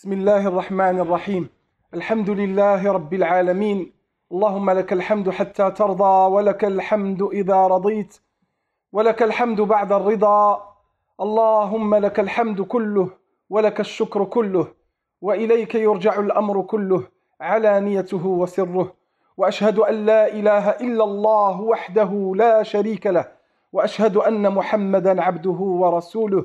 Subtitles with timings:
[0.00, 1.48] بسم الله الرحمن الرحيم.
[1.94, 3.92] الحمد لله رب العالمين.
[4.32, 8.20] اللهم لك الحمد حتى ترضى ولك الحمد إذا رضيت
[8.92, 10.62] ولك الحمد بعد الرضا.
[11.20, 13.08] اللهم لك الحمد كله
[13.50, 14.66] ولك الشكر كله
[15.22, 17.02] وإليك يرجع الأمر كله
[17.40, 18.92] علانيته وسره.
[19.36, 23.28] وأشهد أن لا إله إلا الله وحده لا شريك له
[23.72, 26.44] وأشهد أن محمدا عبده ورسوله.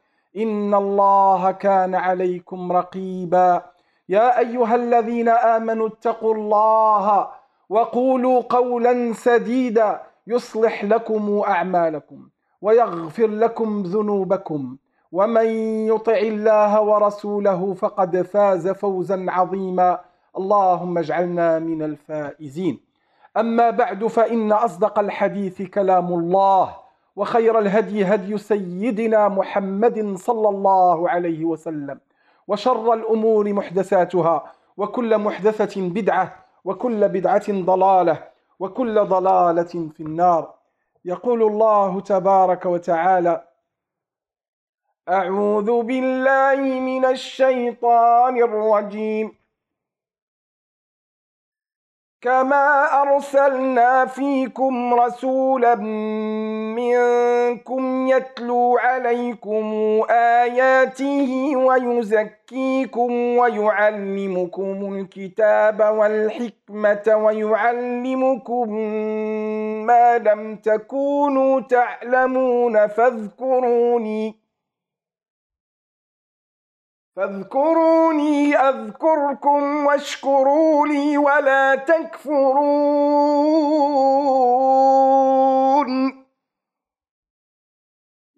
[0.37, 3.61] ان الله كان عليكم رقيبا.
[4.09, 7.27] يا ايها الذين امنوا اتقوا الله
[7.69, 10.01] وقولوا قولا سديدا.
[10.27, 12.29] يصلح لكم اعمالكم
[12.61, 14.77] ويغفر لكم ذنوبكم.
[15.11, 15.45] ومن
[15.87, 19.99] يطع الله ورسوله فقد فاز فوزا عظيما.
[20.37, 22.79] اللهم اجعلنا من الفائزين.
[23.37, 26.80] اما بعد فان اصدق الحديث كلام الله.
[27.15, 31.99] وخير الهدي هدي سيدنا محمد صلى الله عليه وسلم
[32.47, 38.23] وشر الأمور محدثاتها وكل محدثة بدعة وكل بدعة ضلالة
[38.59, 40.53] وكل ضلالة في النار.
[41.05, 43.43] يقول الله تبارك وتعالى
[45.09, 49.40] أعوذ بالله من الشيطان الرجيم.
[52.21, 55.75] كما ارسلنا فيكم رسولا
[56.75, 59.73] منكم يتلو عليكم
[60.09, 68.69] اياته ويزكيكم ويعلمكم الكتاب والحكمه ويعلمكم
[69.85, 74.40] ما لم تكونوا تعلمون فاذكروني
[77.21, 82.71] فاذكروني أذكركم واشكروا لي ولا تكفرون.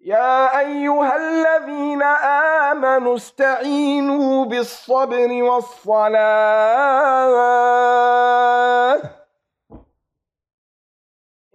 [0.00, 2.02] يا أيها الذين
[2.72, 6.14] آمنوا استعينوا بالصبر والصلاة.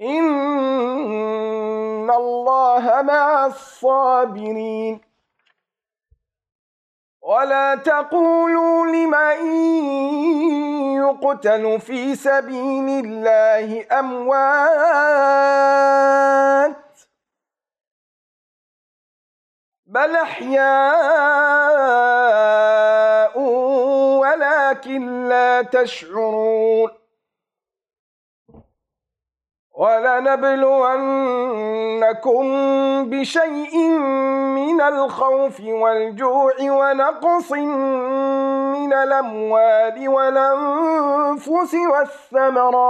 [0.01, 0.49] إن
[2.09, 5.08] الله مع الصابرين.
[7.29, 9.51] ولا تقولوا لمن
[10.97, 14.79] يقتل في سبيل الله أموات
[19.85, 20.59] بل أحياء
[24.19, 26.98] ولكن لا تشعرون
[29.79, 30.89] ولنبلونكم
[33.09, 33.77] بشيء
[34.59, 41.75] من الخوف والجوع ونقص من الأموال والأنفس
[42.33, 42.89] والثمرات.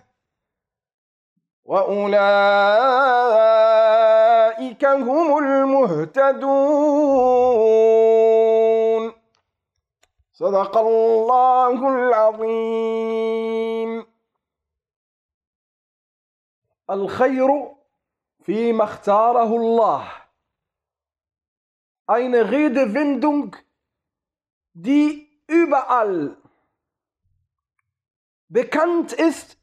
[1.71, 2.11] وأولئك
[4.85, 6.33] هم المهتدون.
[10.33, 13.91] صدق الله العظيم.
[16.89, 17.75] الخير
[18.43, 20.11] فيما اختاره الله.
[22.07, 23.55] Eine Redewendung
[24.73, 26.35] die überall
[28.49, 29.60] bekannt ist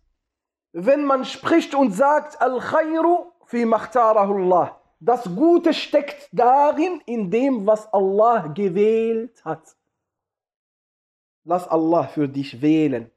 [0.73, 4.79] wenn man spricht und sagt Al-Khayru fi makhtarahullah.
[5.01, 9.77] Das Gute steckt darin, in dem, was Allah gewählt hat.
[11.45, 13.11] Lass Allah für dich wählen.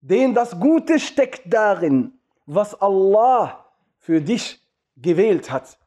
[0.00, 3.64] Denn das Gute steckt darin, was Allah
[3.98, 4.60] für dich
[4.96, 5.78] gewählt hat.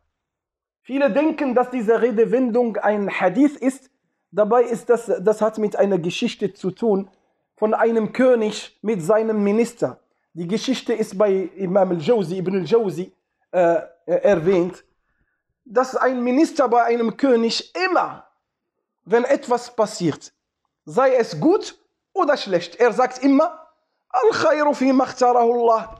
[0.81, 3.89] Viele denken, dass diese Redewendung ein Hadith ist.
[4.31, 7.09] Dabei ist das, das hat mit einer Geschichte zu tun,
[7.55, 9.99] von einem König mit seinem Minister.
[10.33, 13.11] Die Geschichte ist bei Imam al-Jawzi, Ibn al-Jawzi
[13.51, 14.83] äh, erwähnt,
[15.63, 18.27] dass ein Minister bei einem König immer,
[19.05, 20.33] wenn etwas passiert,
[20.85, 21.77] sei es gut
[22.13, 22.75] oder schlecht.
[22.75, 23.65] Er sagt immer,
[24.09, 25.97] Al-Khayru fi Allah.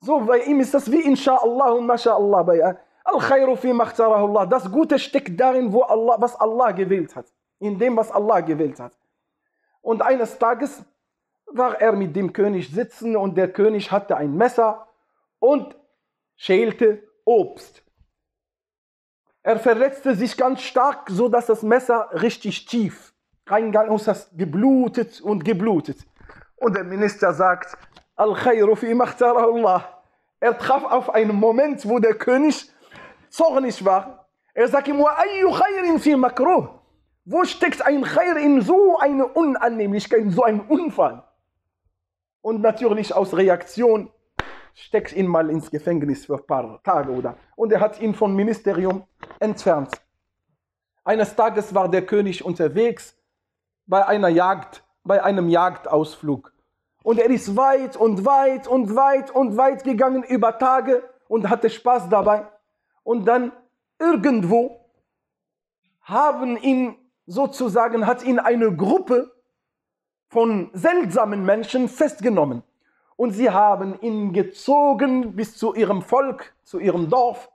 [0.00, 4.46] So, bei ihm ist das wie Insha'Allah und MashaAllah bei Al-Khayru fi Allah.
[4.46, 7.26] Das Gute steckt darin, wo Allah, was Allah gewählt hat.
[7.58, 8.92] In dem, was Allah gewählt hat.
[9.84, 10.82] Und eines Tages
[11.44, 14.88] war er mit dem König sitzen und der König hatte ein Messer
[15.38, 15.76] und
[16.36, 17.82] schälte Obst.
[19.42, 23.12] Er verletzte sich ganz stark, so dass das Messer richtig tief
[23.46, 25.98] reingegangen ist, das geblutet und geblutet.
[26.56, 27.76] Und der Minister sagt,
[28.16, 30.02] Al-Khayru fi Allah.
[30.40, 32.70] Er traf auf einen Moment, wo der König
[33.28, 34.30] zornig war.
[34.54, 36.68] Er sagt ihm, Wa ayyu khayrin fi makruh.
[37.26, 41.24] Wo steckt ein Khair in so eine Unannehmlichkeit, in so einen Unfall?
[42.42, 44.10] Und natürlich aus Reaktion
[44.74, 47.36] steckt ihn mal ins Gefängnis für ein paar Tage oder.
[47.56, 49.04] Und er hat ihn vom Ministerium
[49.40, 49.90] entfernt.
[51.02, 53.16] Eines Tages war der König unterwegs
[53.86, 56.52] bei einer Jagd, bei einem Jagdausflug.
[57.02, 61.70] Und er ist weit und weit und weit und weit gegangen über Tage und hatte
[61.70, 62.46] Spaß dabei.
[63.02, 63.52] Und dann
[63.98, 64.80] irgendwo
[66.02, 69.32] haben ihn sozusagen, hat ihn eine Gruppe
[70.28, 72.62] von seltsamen Menschen festgenommen.
[73.16, 77.50] Und sie haben ihn gezogen bis zu ihrem Volk, zu ihrem Dorf.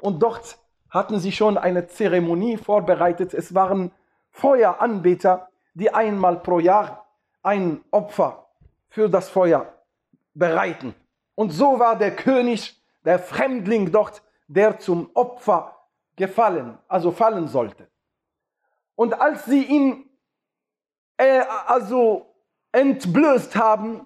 [0.00, 0.58] Und dort
[0.90, 3.34] hatten sie schon eine Zeremonie vorbereitet.
[3.34, 3.92] Es waren
[4.30, 7.06] Feueranbeter, die einmal pro Jahr
[7.42, 8.46] ein Opfer
[8.88, 9.72] für das Feuer
[10.34, 10.94] bereiten.
[11.34, 15.76] Und so war der König, der Fremdling dort, der zum Opfer
[16.16, 17.88] gefallen, also fallen sollte.
[18.98, 20.10] Und als sie ihn
[21.18, 22.34] äh, also
[22.72, 24.04] entblößt haben,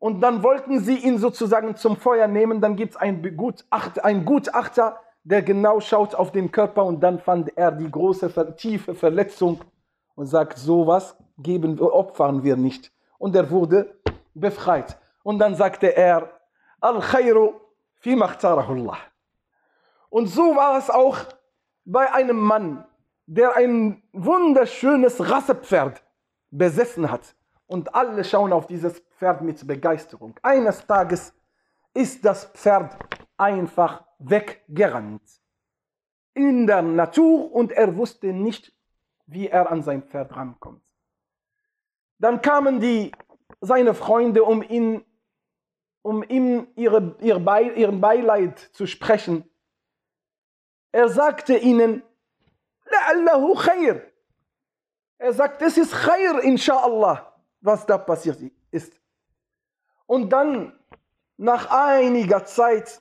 [0.00, 4.24] und dann wollten sie ihn sozusagen zum Feuer nehmen, dann gibt es einen Gutachter, ein
[4.24, 9.60] Gutachter, der genau schaut auf den Körper und dann fand er die große, tiefe Verletzung
[10.16, 12.90] und sagt, sowas geben opfern wir nicht.
[13.18, 13.94] Und er wurde
[14.34, 14.98] befreit.
[15.22, 16.32] Und dann sagte er,
[16.80, 17.60] Al-Khayru
[18.00, 18.98] fi Allah.
[20.10, 21.16] Und so war es auch
[21.84, 22.84] bei einem Mann,
[23.26, 26.02] der ein wunderschönes Rassepferd
[26.50, 27.34] besessen hat.
[27.66, 30.34] Und alle schauen auf dieses Pferd mit Begeisterung.
[30.42, 31.34] Eines Tages
[31.94, 32.96] ist das Pferd
[33.36, 35.22] einfach weggerannt.
[36.34, 38.72] In der Natur und er wusste nicht,
[39.26, 40.82] wie er an sein Pferd rankommt.
[42.18, 43.12] Dann kamen die,
[43.60, 45.04] seine Freunde, um ihn,
[46.02, 49.44] um ihm ihre, ihr Be, ihren Beileid zu sprechen.
[50.90, 52.02] Er sagte ihnen,
[52.92, 54.02] La'allahu khair.
[55.18, 58.38] Er sagt, es ist khair, inshallah, was da passiert
[58.70, 58.92] ist.
[60.06, 60.78] Und dann,
[61.36, 63.00] nach einiger Zeit,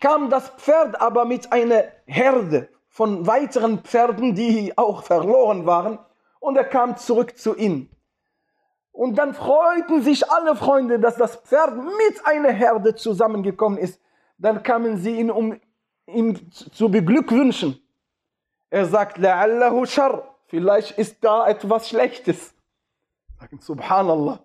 [0.00, 5.98] kam das Pferd aber mit einer Herde von weiteren Pferden, die auch verloren waren,
[6.40, 7.90] und er kam zurück zu ihm.
[8.92, 14.00] Und dann freuten sich alle Freunde, dass das Pferd mit einer Herde zusammengekommen ist.
[14.38, 15.60] Dann kamen sie ihn, um
[16.06, 17.80] ihn zu beglückwünschen.
[18.70, 22.54] Er sagt, La'allahu shar, vielleicht ist da etwas Schlechtes.
[23.38, 24.40] Sagen, Subhanallah.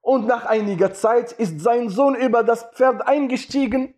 [0.00, 3.94] Und nach einiger Zeit ist sein Sohn über das Pferd eingestiegen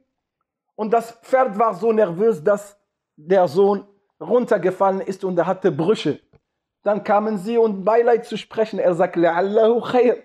[0.74, 2.78] und das Pferd war so nervös, dass
[3.16, 3.84] der Sohn
[4.20, 6.20] runtergefallen ist und er hatte Brüche.
[6.82, 8.78] Dann kamen sie und Beileid zu sprechen.
[8.78, 10.22] Er sagt, La'allahu khair.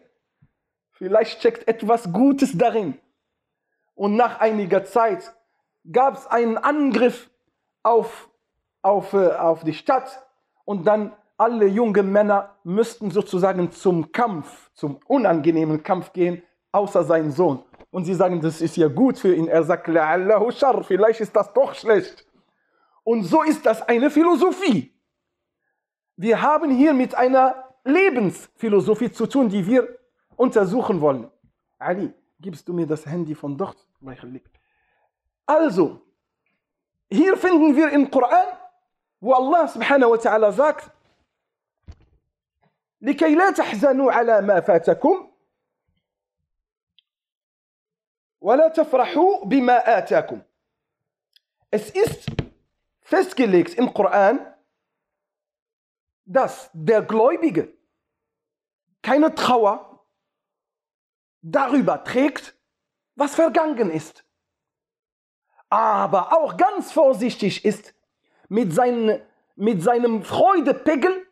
[0.91, 2.99] Vielleicht steckt etwas Gutes darin.
[3.95, 5.33] Und nach einiger Zeit
[5.91, 7.29] gab es einen Angriff
[7.81, 8.29] auf,
[8.83, 10.23] auf, äh, auf die Stadt
[10.65, 17.31] und dann alle jungen Männer müssten sozusagen zum Kampf, zum unangenehmen Kampf gehen, außer sein
[17.31, 17.63] Sohn.
[17.89, 19.47] Und sie sagen, das ist ja gut für ihn.
[19.47, 19.85] Er sagt,
[20.85, 22.25] vielleicht ist das doch schlecht.
[23.03, 24.93] Und so ist das eine Philosophie.
[26.15, 29.87] Wir haben hier mit einer Lebensphilosophie zu tun, die wir
[30.35, 31.29] untersuchen wollen.
[31.77, 33.77] Ali, gibst du mir das Handy von dort?
[35.45, 36.01] Also,
[37.09, 38.47] hier finden wir im Koran,
[39.23, 40.89] subhanahu wa ta'ala sagt,
[43.01, 45.31] لكي لا تحزنوا على ما فاتكم
[48.41, 50.41] ولا تفرحوا بما آتاكم
[51.71, 52.27] Es ist
[53.01, 54.39] festgelegt im Koran,
[56.25, 57.73] dass der Gläubige
[59.01, 60.05] keine Trauer
[61.41, 62.55] darüber trägt,
[63.15, 64.23] was vergangen ist.
[65.69, 67.93] Aber auch ganz vorsichtig ist
[68.53, 69.19] mit, seinen,
[69.55, 71.25] mit seinem Freudepegel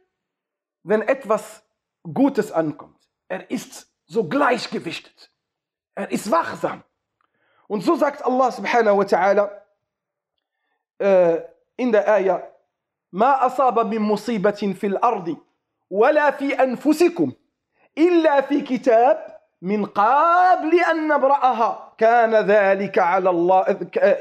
[0.84, 1.64] wenn etwas
[2.02, 2.98] Gutes ankommt.
[3.28, 5.32] Er ist so gleichgewichtet.
[5.94, 6.84] Er ist wachsam.
[7.68, 9.52] Und so sagt Allah subhanahu wa ta'ala
[10.98, 11.42] äh,
[11.78, 12.42] in der Ayah,
[13.14, 15.38] ما أصاب من مصيبة في الأرض
[15.90, 17.32] ولا في أنفسكم
[17.98, 23.62] إلا في كتاب من قبل أن نبرأها كان ذلك على الله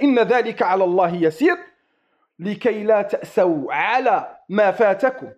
[0.03, 1.70] إن ذلك على الله يسير
[2.41, 5.29] لكي لا تأسوا على ما فاتكم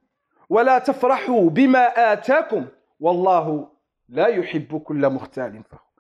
[0.49, 2.67] ولا تفرحوا بما آتاكم
[3.01, 3.69] والله
[4.09, 5.93] لا يحب كل مختال فخور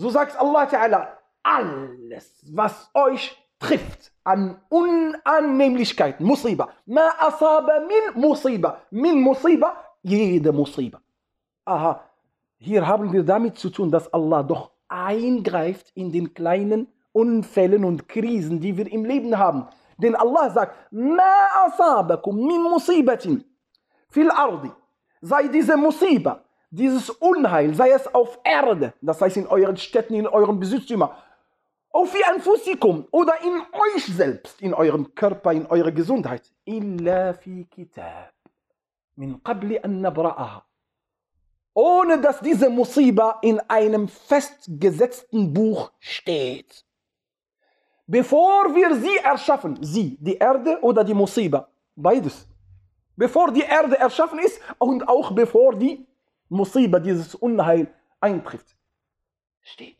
[0.00, 8.80] So sagt Allah Ta'ala, alles, was euch trifft an Unannehmlichkeiten, Musiba, ma asaba min Musiba,
[8.92, 11.00] min Musiba, jede Musiba.
[11.64, 12.00] Aha,
[12.58, 18.08] hier haben wir damit zu tun, dass Allah doch eingreift in den kleinen Unfällen und
[18.08, 19.66] Krisen, die wir im Leben haben.
[19.98, 23.44] Denn Allah sagt, ma asabakum min musibatin
[24.10, 24.70] fil ardi.
[25.20, 26.40] Sei diese Musiba,
[26.70, 31.10] dieses Unheil, sei es auf Erde, das heißt in euren Städten, in euren Besitztümern,
[31.90, 36.42] auf wie Anfusikum oder in euch selbst, in eurem Körper, in eurer Gesundheit.
[36.64, 38.32] Illa fi kitab.
[39.16, 40.06] Min qabli an.
[41.74, 46.84] Ohne dass diese Musiba in einem festgesetzten Buch steht.
[48.10, 52.48] Bevor wir sie erschaffen, sie, die Erde oder die Musiba, beides.
[53.14, 56.06] Bevor die Erde erschaffen ist und auch bevor die
[56.48, 57.86] Musiba, dieses Unheil
[58.18, 58.74] eintrifft.
[59.60, 59.98] Steht.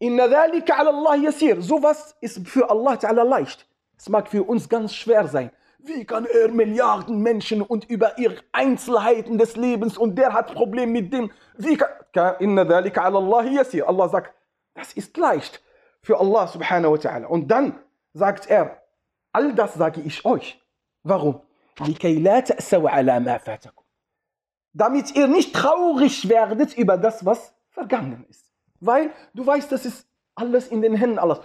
[0.00, 1.62] Inna dhalika ala Allah yasir.
[1.62, 3.64] Sowas ist für Allah Ta'ala leicht.
[3.96, 5.52] Es mag für uns ganz schwer sein.
[5.78, 10.90] Wie kann er Milliarden Menschen und über ihre Einzelheiten des Lebens und der hat Probleme
[10.90, 11.30] mit dem.
[11.58, 12.34] Wie kann.
[12.40, 13.88] Inna dhalika ala Allah yasir.
[13.88, 14.34] Allah sagt,
[14.74, 15.62] das ist leicht
[16.06, 17.24] für Allah subhanahu wa ta'ala.
[17.24, 17.76] Und dann
[18.12, 18.80] sagt er,
[19.32, 20.62] all das sage ich euch.
[21.02, 21.40] Warum?
[24.72, 28.46] Damit ihr nicht traurig werdet über das, was vergangen ist.
[28.78, 31.40] Weil du weißt, das ist alles in den Händen Allahs.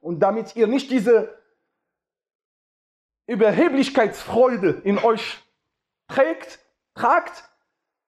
[0.00, 1.38] Und damit ihr nicht diese
[3.28, 5.38] Überheblichkeitsfreude in euch
[6.08, 6.58] trägt,
[6.94, 7.48] tragt,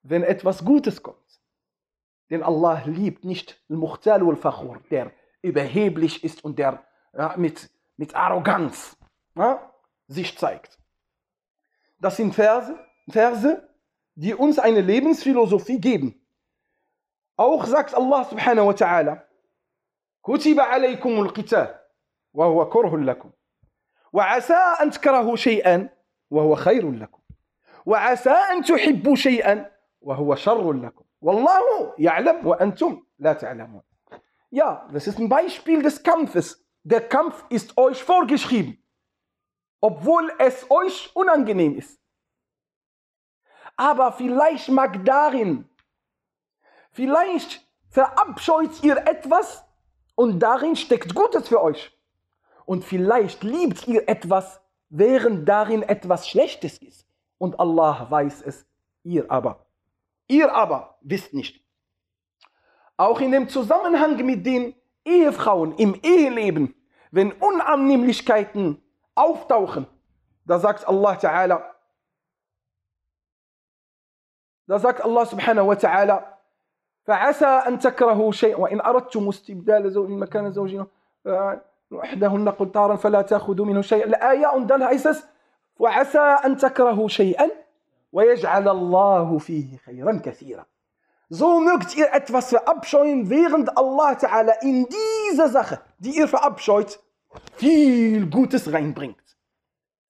[0.03, 1.17] wenn etwas Gutes kommt.
[2.31, 5.11] Denn Allah liebt nicht Al-Mukhtal wal-Fakhur, der
[5.43, 6.85] überheblich ist und der
[7.17, 8.97] ja, mit, mit Arroganz
[9.35, 9.73] ja,
[10.07, 10.79] sich zeigt.
[11.99, 13.69] Das sind Verse, Verse,
[14.15, 16.15] die uns eine Lebensphilosophie geben.
[17.37, 19.23] Auch sagt Allah subhanahu wa ta'ala,
[20.23, 21.75] كتب عليكم القتال
[22.33, 23.31] وهو كره لكم
[24.13, 25.89] وعسى أن تكرهوا شيئا
[26.31, 27.21] وهو خير لكم
[27.87, 29.71] وعسى أن تحبوا شيئا
[30.02, 33.82] وهو شر لكم والله يعلم وأنتم لا تعلمون
[34.52, 36.64] Ja, das ist ein Beispiel des Kampfes.
[36.84, 38.78] Der Kampf ist euch vorgeschrieben
[39.86, 42.02] obwohl es euch unangenehm ist.
[43.78, 45.70] Aber vielleicht mag darin,
[46.92, 49.64] vielleicht verabscheut ihr etwas
[50.16, 51.96] und darin steckt Gutes für euch.
[52.66, 54.60] Und vielleicht liebt ihr etwas,
[54.90, 57.06] während darin etwas Schlechtes ist.
[57.38, 58.66] Und Allah weiß es,
[59.04, 59.68] ihr aber.
[60.31, 61.61] Ihr aber wisst nicht.
[62.97, 66.75] Auch in dem Zusammenhang mit den Ehefrauen im Eheleben,
[67.11, 68.81] wenn Unannehmlichkeiten
[69.17, 69.87] auftauchen.
[70.47, 71.75] Da sagt Allah Ta'ala,
[74.69, 76.37] da sagt Allah subhanahu wa ta'ala,
[77.07, 80.85] فعسى أن تكرهوا شيئا وإن أردتم استبدال زوج مكان زوج
[81.91, 85.25] وحدهن قلتارا فلا تأخذوا منه شيئا الآية und dann heißt
[85.79, 87.51] وعسى أن تكرهوا شيئا
[88.12, 90.66] ويجعل الله فيه خيرا كثيرا
[91.30, 97.00] So mögt ihr etwas verabscheuen, während Allah Ta'ala in diese Sache, die ihr verabscheut,
[97.56, 99.24] viel Gutes reinbringt.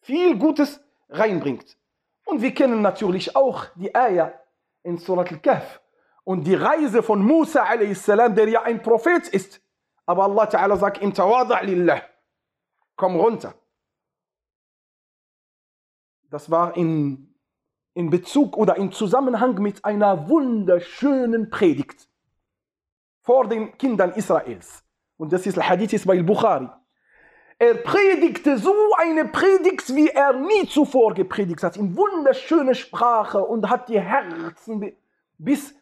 [0.02, 1.78] Viel Gutes reinbringt.
[2.25, 4.34] Und wir kennen natürlich auch die Ayah
[4.84, 5.82] in Surat al-Kahf
[6.25, 9.62] und die Reise von Musa a.s., der ja ein Prophet ist.
[10.06, 12.02] Aber Allah Ta'ala sagt ihm, Tawada' lillah,
[12.96, 13.54] komm runter.
[16.30, 17.29] Das war in,
[17.95, 22.09] in Bezug oder in Zusammenhang mit einer wunderschönen Predigt
[23.23, 24.85] vor den Kindern Israels.
[25.17, 26.69] Und das ist Al-Hadith ist bei Bukhari.
[27.59, 33.69] Er predigte so eine Predigt, wie er nie zuvor gepredigt hat, in wunderschöner Sprache und
[33.69, 34.95] hat die Herzen,
[35.37, 35.75] bis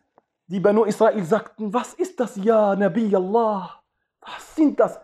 [0.49, 3.81] die Banu Israel sagten, was ist das, ja, Nabi Allah?
[4.21, 4.99] Was sind das?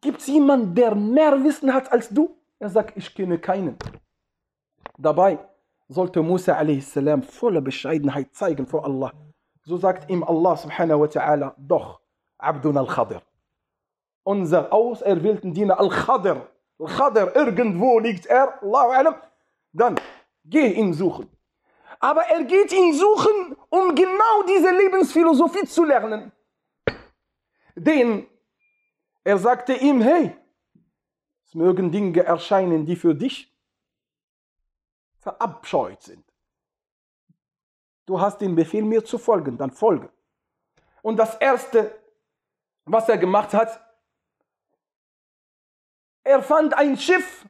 [0.00, 2.36] Gibt es jemanden, der mehr Wissen hat als du?
[2.58, 3.76] Er sagt, ich kenne keinen.
[4.98, 5.38] Dabei
[5.90, 6.98] sollte Musa a.s.
[7.28, 9.12] voller Bescheidenheit zeigen vor Allah.
[9.64, 12.00] So sagt ihm Allah subhanahu wa ta'ala, doch,
[12.38, 13.20] Abdun al-Khadir
[14.30, 16.48] unser auserwählten Diener Al-Khadr.
[16.78, 19.14] Al-Khadr, irgendwo liegt er, Allahu alam.
[19.72, 20.00] Dann
[20.44, 21.28] geh ihn suchen.
[21.98, 26.32] Aber er geht ihn suchen, um genau diese Lebensphilosophie zu lernen.
[27.74, 28.26] Denn
[29.22, 30.34] er sagte ihm, hey,
[31.44, 33.52] es mögen Dinge erscheinen, die für dich
[35.20, 36.24] verabscheut sind.
[38.06, 40.10] Du hast den Befehl, mir zu folgen, dann folge.
[41.02, 41.96] Und das Erste,
[42.84, 43.80] was er gemacht hat,
[46.24, 47.46] er fand ein Schiff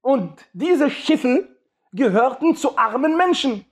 [0.00, 1.56] und diese Schiffe
[1.92, 3.66] gehörten zu armen Menschen.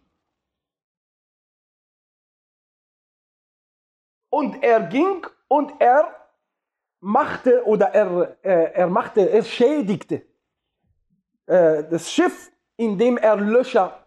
[4.31, 6.29] Und er ging und er
[7.01, 10.27] machte oder er, äh, er machte, er schädigte
[11.47, 14.07] äh, das Schiff, indem er Löcher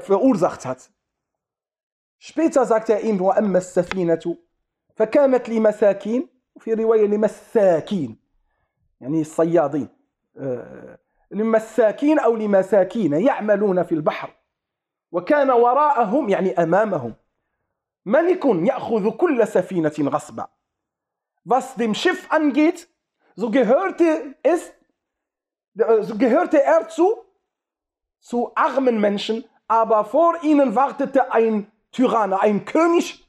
[0.00, 0.90] verursacht hat.
[2.18, 4.36] Später sagt er ihm, وأما السفينة
[4.96, 8.18] فكانت لمساكين وفي رواية لمساكين
[9.00, 9.88] يعني الصيادين
[11.30, 14.34] لمساكين أو لمساكين يعملون في البحر
[15.12, 17.14] وكان وراءهم يعني أمامهم
[18.06, 20.48] ملك يأخذ كل سفينة غصبا
[21.44, 22.88] was dem Schiff angeht,
[23.34, 24.72] so gehörte es,
[25.74, 27.29] so gehörte er zu,
[28.20, 33.26] zu armen Menschen, aber vor ihnen wartete ein Tyrann, ein König,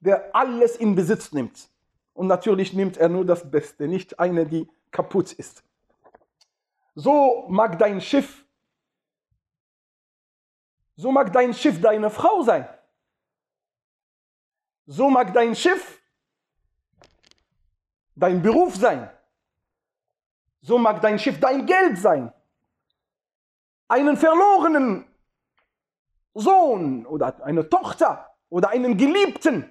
[0.00, 1.68] der alles in Besitz nimmt.
[2.12, 5.64] Und natürlich nimmt er nur das Beste, nicht eine, die kaputt ist.
[6.94, 8.44] So mag dein Schiff,
[10.96, 12.68] so mag dein Schiff deine Frau sein.
[14.86, 16.00] So mag dein Schiff
[18.14, 19.10] dein Beruf sein.
[20.60, 22.32] So mag dein Schiff dein Geld sein.
[23.88, 25.06] Einen verlorenen
[26.34, 29.70] Sohn oder eine Tochter oder einen Geliebten.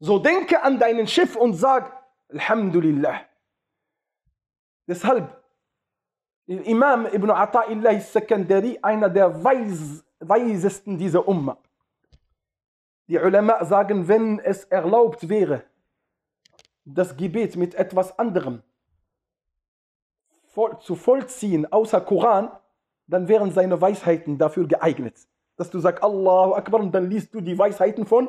[0.00, 3.20] So denke an dein Schiff und sag Alhamdulillah.
[4.86, 5.42] Deshalb,
[6.46, 11.56] Imam Ibn Ata'illah Sekandari, einer der Weis, weisesten dieser Umma.
[13.06, 15.64] Die Ulama sagen, wenn es erlaubt wäre,
[16.84, 18.62] das Gebet mit etwas anderem
[20.80, 22.50] zu vollziehen, außer Koran,
[23.06, 25.16] dann wären seine Weisheiten dafür geeignet.
[25.56, 28.28] Dass du sagst Allahu Akbar und dann liest du die Weisheiten von,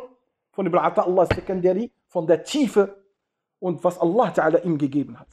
[0.51, 2.95] von Ibn Atta Allah Sekandari, von der Tiefe
[3.59, 5.27] und was Allah Ta'ala ihm gegeben hat.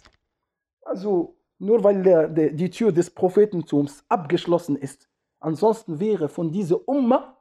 [0.82, 6.88] Also nur weil der, der, die Tür des Prophetentums abgeschlossen ist, ansonsten wäre von dieser
[6.88, 7.36] Umma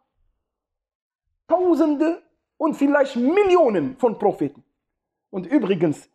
[1.48, 2.22] Tausende
[2.58, 4.64] und vielleicht Millionen von Propheten.
[5.32, 6.10] Und übrigens,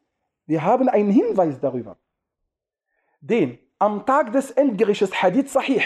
[0.46, 1.99] wir haben einen Hinweis darüber.
[3.20, 5.82] Denn am Tag des Endgerichtes, Hadith Sahih,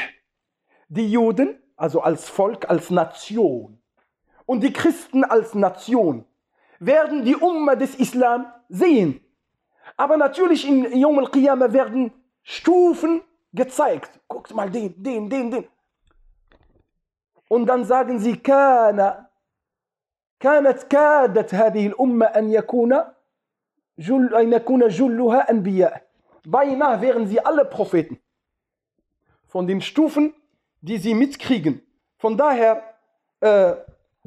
[0.89, 3.79] die Juden, also als Volk, als Nation,
[4.45, 6.25] und die Christen als Nation,
[6.79, 9.21] werden die Umma des Islam sehen.
[9.97, 12.11] Aber natürlich in Yom al-Qiyamah werden
[12.43, 13.21] Stufen
[13.53, 14.19] gezeigt.
[14.27, 15.67] Guckt mal den, den, den, den.
[17.47, 19.25] Und dann sagen sie, كان
[20.39, 23.01] كانت كادت هذه الأمة أن يكون
[23.99, 26.05] جل أن يكون جلها أنبياء
[26.45, 28.19] beinahe wären sie alle Propheten
[29.47, 30.33] von den Stufen,
[30.81, 31.81] die sie mitkriegen.
[32.17, 32.83] Von daher,
[33.39, 33.73] äh,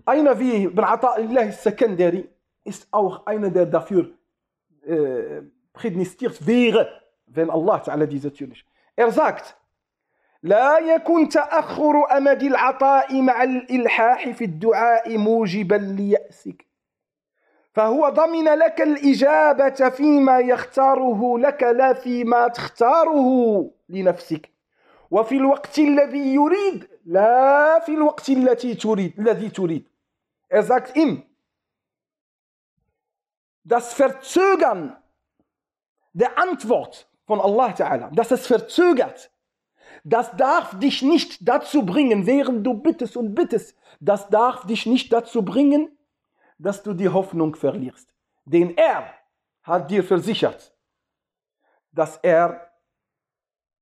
[0.05, 2.29] einer wie Ibn Ata'illah Sekandari
[2.65, 4.11] ist auch einer, der dafür
[4.87, 6.89] äh, prädestiniert wäre,
[7.27, 8.67] wenn Allah Ta'ala diese Tür nicht.
[8.97, 9.55] Er sagt,
[10.43, 16.67] لا يكن تأخر أمد العطاء مع الإلحاح في الدعاء موجبا ليأسك
[17.74, 24.50] فهو ضمن لك الإجابة فيما يختاره لك لا فيما تختاره لنفسك
[25.12, 29.94] وفي الوقت الذي يريد لا في الوقت التي تريد الذي تريد
[30.50, 31.24] Er sagt ihm,
[33.64, 34.96] das Verzögern
[36.14, 39.32] der Antwort von Allah Ta'ala, dass es verzögert,
[40.04, 45.12] das darf dich nicht dazu bringen, während du bittest und bittest, das darf dich nicht
[45.12, 45.98] dazu bringen,
[46.64, 48.08] dass du die Hoffnung verlierst.
[48.46, 49.14] Denn er
[49.64, 50.76] hat dir versichert,
[51.92, 52.72] dass er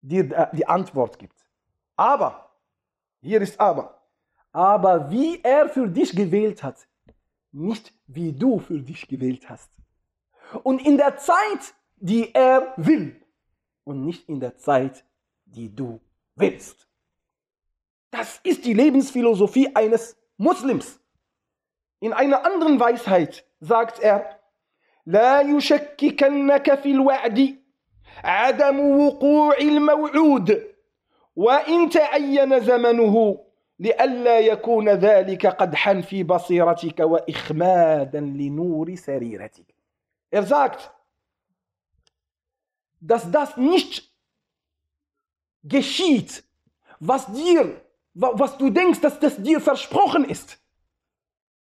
[0.01, 1.45] dir die Antwort gibt.
[1.95, 2.51] Aber,
[3.21, 4.01] hier ist aber,
[4.51, 6.87] aber wie er für dich gewählt hat,
[7.51, 9.69] nicht wie du für dich gewählt hast.
[10.63, 13.23] Und in der Zeit, die er will
[13.83, 15.05] und nicht in der Zeit,
[15.45, 16.01] die du
[16.35, 16.87] willst.
[18.09, 21.00] Das ist die Lebensphilosophie eines Muslims.
[22.01, 24.25] In einer anderen Weisheit sagt er,
[25.05, 27.55] لا يشككنك في الوعد
[28.23, 30.67] عدم وقوع الموعود
[31.35, 33.45] وإن تعين زمنه
[33.79, 39.73] لئلا يكون ذلك قدحا في بصيرتك وإخمادا لنور سريرتك.
[40.31, 40.91] Er sagt,
[42.99, 44.11] dass das nicht
[45.63, 46.43] geschieht,
[46.99, 47.81] was dir,
[48.13, 50.60] was du denkst, dass das dir versprochen ist.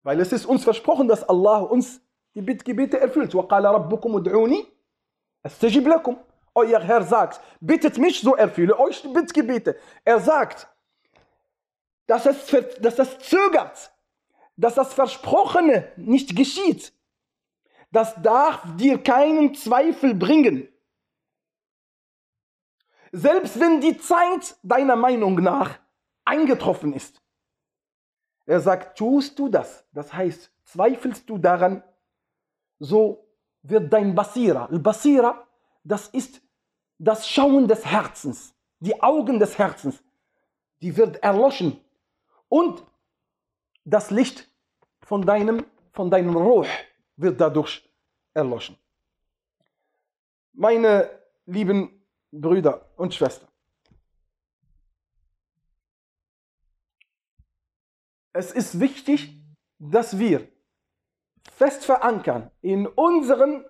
[0.02, 2.00] Weil es ist uns versprochen, dass Allah uns
[2.34, 3.34] die Bittgebete erfüllt.
[3.34, 4.66] وَقَالَ رَبُّكُمُ ادْعُونِي
[5.44, 6.16] أَسْتَجِبْ لَكُمْ
[6.58, 9.78] euer Herr sagt, bittet mich, so erfülle euch die Bittgebete.
[10.04, 10.68] Er sagt,
[12.06, 12.46] dass es,
[12.80, 13.92] dass es zögert,
[14.56, 16.92] dass das Versprochene nicht geschieht.
[17.92, 20.68] Das darf dir keinen Zweifel bringen.
[23.12, 25.78] Selbst wenn die Zeit deiner Meinung nach
[26.24, 27.21] eingetroffen ist.
[28.45, 29.86] Er sagt, tust du das?
[29.91, 31.84] Das heißt, zweifelst du daran,
[32.79, 33.25] so
[33.62, 35.47] wird dein Basira, Basira,
[35.84, 36.41] das ist
[36.97, 40.03] das Schauen des Herzens, die Augen des Herzens,
[40.82, 41.79] die wird erloschen
[42.49, 42.84] und
[43.86, 44.49] das Licht
[45.01, 46.65] von deinem, von deinem Ruh
[47.15, 47.89] wird dadurch
[48.34, 48.77] erloschen.
[50.53, 51.10] Meine
[51.45, 53.49] lieben Brüder und Schwestern,
[58.33, 59.39] es ist wichtig,
[59.77, 60.47] dass wir
[61.51, 63.65] fest verankern in unseren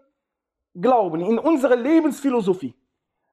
[0.73, 2.73] Glauben, in unserer Lebensphilosophie,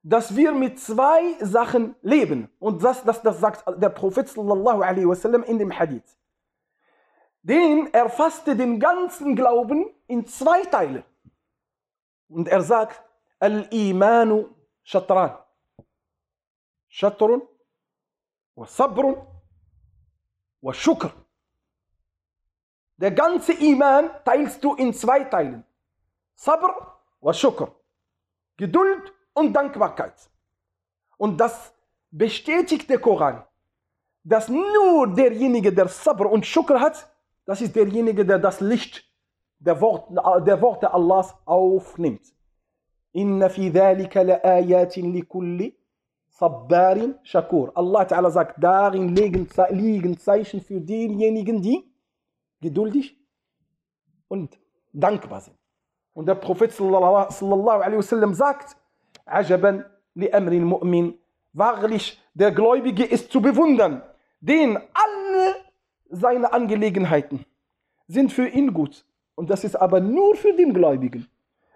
[0.02, 2.50] dass wir mit zwei Sachen leben.
[2.58, 6.16] Und das, das, das sagt der Prophet wasallam in dem Hadith.
[7.42, 11.04] Den erfasste den ganzen Glauben in zwei Teile.
[12.28, 13.02] Und er sagt,
[13.38, 14.48] Al-Imanu
[14.82, 15.38] Shatran.
[16.88, 17.42] Shatrun
[18.54, 19.16] wa Sabrun
[20.60, 21.10] wa Shukr.
[22.96, 25.64] Der ganze Iman teilst du in zwei Teilen.
[26.34, 27.74] Sabr wa Shukr.
[28.56, 30.30] Geduld und Dankbarkeit.
[31.16, 31.72] Und das
[32.10, 33.44] bestätigt der Koran,
[34.22, 37.10] dass nur derjenige, der Sabr und Shukr hat,
[37.46, 39.04] das ist derjenige, der das Licht
[39.58, 40.10] der, Wort,
[40.46, 42.34] der Worte Allahs aufnimmt.
[43.12, 45.74] Inna fi dhalika la ayatin li kulli
[46.40, 47.70] sabbarin shakur.
[47.74, 51.84] Allah Ta'ala sagt, darin liegen, liegen Zeichen für diejenigen, die
[52.60, 53.16] geduldig
[54.28, 54.58] und
[54.92, 55.56] dankbar sind.
[56.14, 58.76] Und der Prophet sallallahu alaihi wasallam sagt,
[59.26, 61.14] Ajaban li amrin mu'min.
[61.52, 64.02] Wahrlich, der Gläubige ist zu bewundern,
[64.40, 65.56] denn alle
[66.08, 67.44] seine Angelegenheiten
[68.06, 69.04] sind für ihn gut.
[69.34, 71.28] Und das ist aber nur für den Gläubigen.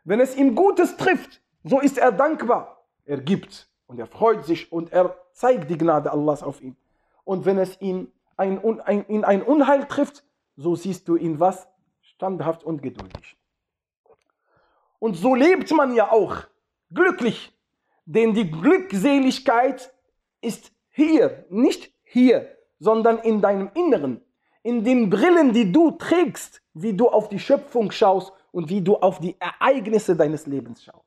[0.05, 2.85] Wenn es ihm Gutes trifft, so ist er dankbar.
[3.05, 6.77] Er gibt und er freut sich und er zeigt die Gnade Allahs auf ihn.
[7.25, 10.25] Und wenn es ihn ein, ein, in ein Unheil trifft,
[10.57, 11.69] so siehst du ihn was?
[12.01, 13.37] Standhaft und geduldig.
[14.99, 16.37] Und so lebt man ja auch
[16.93, 17.53] glücklich.
[18.07, 19.93] Denn die Glückseligkeit
[20.41, 24.21] ist hier, nicht hier, sondern in deinem Inneren.
[24.63, 28.97] In den Brillen, die du trägst, wie du auf die Schöpfung schaust und wie du
[28.97, 31.04] auf die Ereignisse deines Lebens schaust.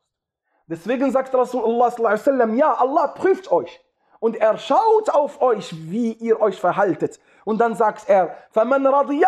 [0.67, 3.81] Deswegen sagt Rasulullah sallam, ja, Allah prüft euch
[4.21, 7.19] und er schaut auf euch, wie ihr euch verhaltet.
[7.45, 9.25] Und dann sagt er, فَمَنْ رَضِيَ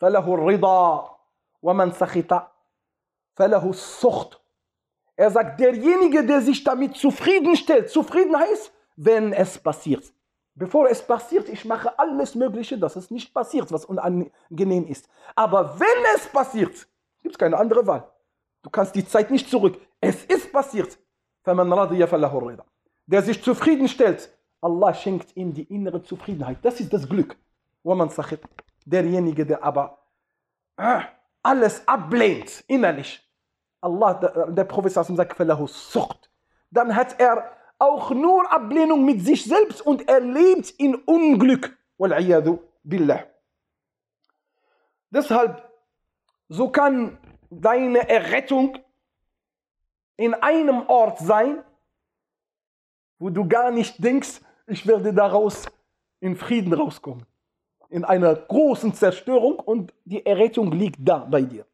[0.00, 1.10] فَلَهُ الرِّضَى
[1.62, 2.46] وَمَنْ سَخِطَ
[3.36, 4.40] فَلَهُ السُّخْطُ
[5.16, 10.04] Er sagt, derjenige, der sich damit zufriedenstellt, zufrieden heißt, wenn es passiert.
[10.54, 15.08] Bevor es passiert, ich mache alles Mögliche, dass es nicht passiert, was unangenehm ist.
[15.36, 16.88] Aber wenn es passiert,
[17.22, 18.08] gibt es keine andere Wahl.
[18.62, 19.78] Du kannst die Zeit nicht zurück.
[20.03, 20.97] Es ist passiert.
[23.05, 24.29] Der sich zufriedenstellt,
[24.61, 26.57] Allah schenkt ihm die innere Zufriedenheit.
[26.61, 27.37] Das ist das Glück.
[28.85, 30.05] Derjenige, der aber
[30.77, 31.03] ah,
[31.41, 33.21] alles ablehnt, innerlich.
[33.81, 34.13] Allah,
[34.47, 36.31] der, Prophet sagt.
[36.71, 41.77] Dann hat er auch nur Ablehnung mit sich selbst und er lebt in Unglück.
[45.09, 45.69] Deshalb,
[46.47, 47.17] so kann
[47.49, 48.77] deine Errettung
[50.23, 51.61] in einem Ort sein,
[53.19, 55.65] wo du gar nicht denkst, ich werde daraus
[56.21, 57.25] in Frieden rauskommen.
[57.89, 61.65] In einer großen Zerstörung und die Errettung liegt da bei dir.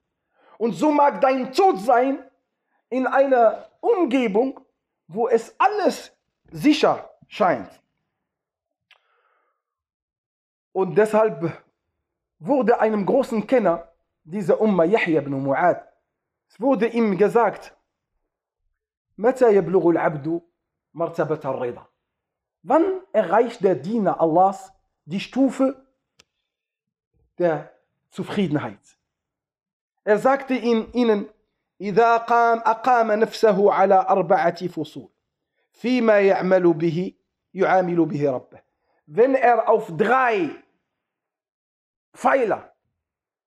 [0.57, 2.23] Und so mag dein Tod sein
[2.89, 4.59] in einer Umgebung,
[5.07, 6.11] wo es alles
[6.49, 7.69] sicher scheint.
[10.73, 11.55] Und deshalb
[12.39, 13.87] wurde einem großen Kenner
[14.23, 15.83] dieser Umma Yahya ibn Mu'ad,
[16.47, 17.75] es wurde ihm gesagt,
[19.19, 20.41] متى يبلغ العبد
[20.93, 21.85] مرتبة الرضا
[22.63, 24.73] Wann erreicht der Diener Allahs
[25.05, 25.85] die Stufe
[27.37, 27.71] der
[28.09, 28.97] Zufriedenheit?
[30.03, 31.29] Er sagte ihnen,
[31.81, 35.09] إذا قام أقام نفسه على أربعة فصول
[35.71, 37.13] فيما يعمل به
[37.53, 38.61] يعامل به ربه
[39.07, 40.51] wenn er auf drei
[42.13, 42.73] Pfeiler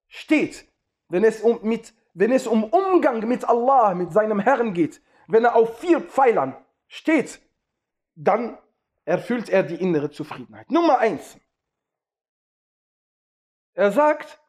[0.08, 0.66] steht,
[1.08, 5.45] wenn es um, mit, wenn es um Umgang mit Allah, mit seinem Herrn geht, wenn
[5.45, 6.55] er auf vier Pfeilern
[6.87, 7.39] steht,
[8.15, 8.57] dann
[9.05, 10.69] erfüllt er die innere Zufriedenheit.
[10.71, 11.37] Nummer eins.
[13.73, 14.39] Er sagt,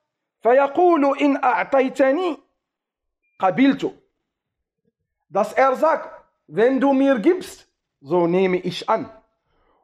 [0.42, 2.38] فَيَقُولُ إِنْ أَعْطَيْتَنِي
[3.38, 3.92] قَبِلْتُ
[5.28, 7.68] Dass er sagt, wenn du mir gibst,
[8.00, 9.10] so nehme ich an.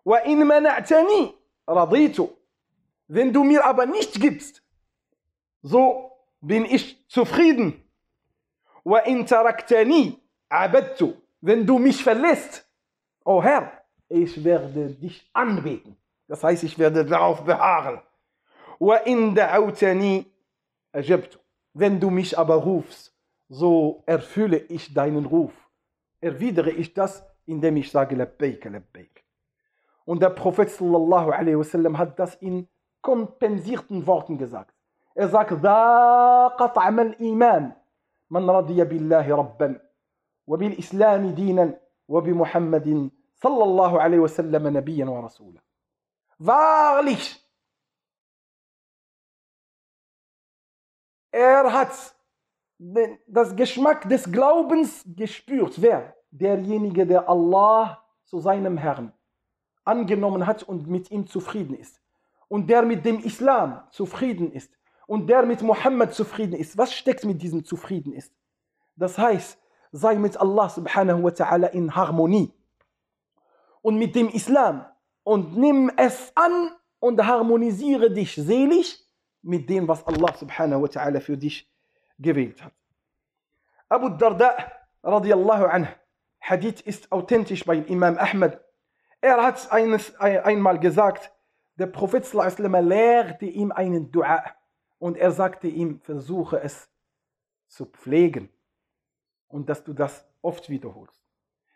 [0.04, 1.34] وَإِن مَنَعْتَنِي
[1.68, 2.30] رَضِيتُ
[3.08, 4.62] Wenn du mir aber nicht gibst,
[5.62, 7.82] so bin ich zufrieden.
[8.84, 12.66] وَإِن تَرَكْتَنِي عَبَدْتُ Wenn du mich verlässt,
[13.24, 13.72] oh Herr,
[14.08, 15.96] ich werde dich anbeten.
[16.28, 18.00] Das heißt, ich werde darauf beharren.
[18.80, 20.26] وَإِن دَعَوْتَنِي
[20.94, 21.38] أَجَبْتُ
[21.74, 23.14] Wenn du mich aber rufst,
[23.48, 25.52] so erfülle ich deinen Ruf.
[26.20, 29.24] Erwidere ich das, indem ich sage Labbaik, Labbaik.
[30.04, 32.68] Und der Prophet sallallahu alaihi wasallam hat das in
[33.00, 34.74] kompensierten Worten gesagt.
[35.14, 37.72] Er sagt, ذاق طعم الإيمان
[38.30, 39.80] من رضي بالله ربا
[40.48, 45.60] وبالإسلام دينا وبمحمد صلى الله عليه وسلم نبيا ورسولا.
[46.38, 47.40] Wahrlich,
[51.30, 52.14] er hat
[53.26, 55.80] das Geschmack des Glaubens gespürt.
[55.80, 56.16] Wer?
[56.30, 59.12] Derjenige, der Allah zu seinem Herrn
[59.84, 62.00] angenommen hat und mit ihm zufrieden ist.
[62.48, 64.72] Und der mit dem Islam zufrieden ist.
[65.06, 66.76] Und der mit Mohammed zufrieden ist.
[66.76, 68.32] Was steckt mit diesem zufrieden ist?
[68.96, 69.58] Das heißt,
[69.91, 72.51] sei mit Allah subhanahu wa ta'ala in Harmonie.
[73.81, 74.85] Und mit dem Islam.
[75.23, 79.05] Und nimm es an und harmonisiere dich selig
[79.41, 81.71] mit dem, was Allah subhanahu wa ta'ala für dich
[82.17, 82.73] gewählt hat.
[83.87, 84.55] Abu Darda
[85.03, 85.91] radiallahu anhu,
[86.41, 88.59] Hadith ist authentisch bei Imam Ahmed.
[89.21, 91.31] Er hat eines, einmal gesagt,
[91.75, 94.43] der Prophet sallam, lehrte ihm einen Dua
[94.99, 96.89] und er sagte ihm, versuche es
[97.67, 98.49] zu pflegen
[99.49, 101.19] und dass du das oft wiederholst.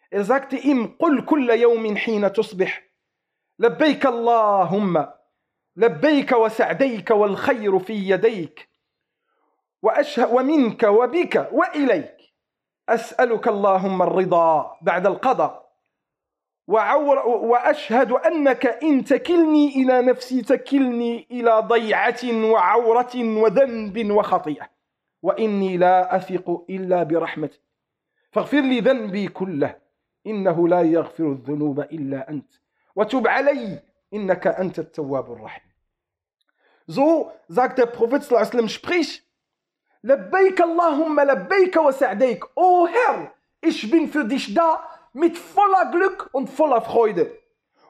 [0.10, 2.84] Er sagte ihm, قل كل يوم حين تصبح
[3.60, 5.08] لبيك اللهم
[5.76, 8.70] لبيك وسعديك والخير في يديك
[9.82, 12.18] وأشهد ومنك وبك وإليك
[12.90, 15.64] أسألك اللهم الرضا بعد القضاء
[16.68, 24.70] وعور وأشهد أنك إن تكلني إلى نفسي تكلني إلى ضيعة وعورة وذنب وخطيئة
[25.22, 27.63] وإني لا أثق إلا برحمتك
[28.34, 29.76] فاغفر لي ذنبي كله
[30.28, 32.54] إنه لا يغفر الذنوب إلا أنت
[32.96, 33.80] وتب علي
[34.14, 35.74] إنك أنت التواب الرحيم
[36.88, 38.24] So sagt der Prophet
[38.70, 39.24] sprich
[40.02, 42.44] Labbaik Allahumma labbaik wa sa'daik.
[42.56, 47.32] O Herr, ich bin für dich da mit voller Glück und voller Freude.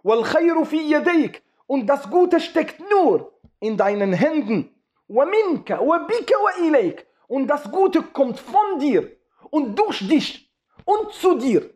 [0.04, 1.42] Wal khayru fi yadayk.
[1.66, 4.70] Und das Gute steckt nur in deinen Händen.
[5.08, 7.08] Wa minka wa bika wa ilayk.
[7.28, 9.10] Und das Gute kommt von dir
[9.53, 10.51] und durch dich
[10.85, 11.71] und zu dir.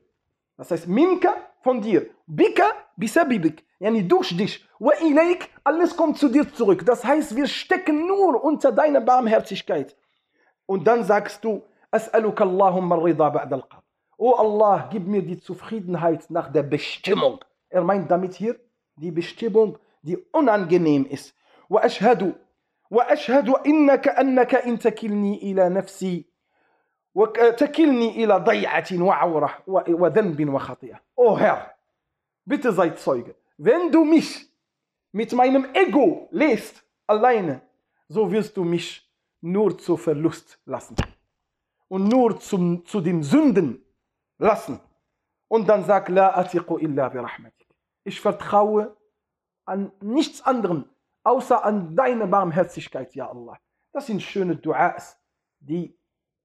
[0.57, 2.07] Das heißt, minka von dir.
[2.27, 2.65] Bika
[2.97, 3.65] bisabibik.
[3.79, 4.65] Yani durch dich.
[4.79, 6.85] Wa ilayk, alles kommt zu dir zurück.
[6.87, 9.97] Das heißt, wir stecken nur unter deiner Barmherzigkeit.
[10.67, 13.65] Und dann sagst du, As'aluka Allahumma rida ba'da al
[14.19, 17.45] Oh Allah, gib mir die Zufriedenheit nach der Bestimmung.
[17.69, 18.57] Er meint damit hier
[18.97, 21.35] die Bestimmung, die unangenehm ist.
[21.73, 22.35] وأشهد
[22.91, 26.26] وأشهد إنك أنك إن تكلني إلى نفسي
[27.17, 31.01] وتكلني إلى ضيعة وعورة وذنب وخطيئة.
[31.17, 31.75] Oh Herr,
[32.45, 33.35] bitte sei Zeuge.
[33.59, 34.51] Wenn du mich
[35.12, 37.61] mit meinem Ego lässt, alleine,
[38.09, 39.09] so wirst du mich
[39.41, 40.97] nur zu Verlust lassen
[41.88, 43.85] und nur zum, zu den Sünden
[44.38, 44.81] lassen.
[45.49, 47.69] Und dann sagt, La atiqu illa bi rahmatik.
[48.05, 48.97] Ich vertraue
[49.67, 50.88] an nichts anderem,
[51.25, 53.59] außer an deine Barmherzigkeit, ja Allah.
[53.93, 55.19] Das sind schöne Duas,
[55.61, 55.95] die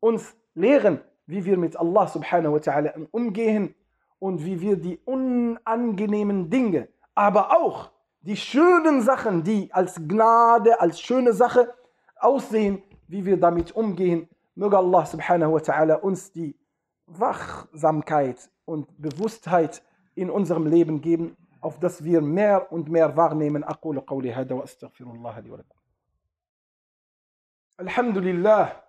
[0.02, 3.76] uns lehren, wie wir mit Allah subhanahu wa ta'ala umgehen
[4.20, 7.92] und wie wir die unangenehmen Dinge, aber auch
[8.22, 11.74] die schönen Sachen, die als Gnade, als schöne Sache
[12.20, 14.28] aussehen, wie wir damit umgehen.
[14.56, 16.56] Möge Allah subhanahu wa ta'ala uns die
[17.06, 19.84] Wachsamkeit und Bewusstheit
[20.16, 23.64] in unserem Leben geben, auf das wir mehr und mehr wahrnehmen.
[23.64, 25.78] أقول قولي هذا وأستغفر الله لي ولكم.
[27.80, 28.84] الحمد لله